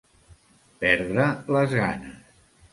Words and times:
Perdre 0.85 1.29
les 1.59 1.77
ganes. 1.79 2.21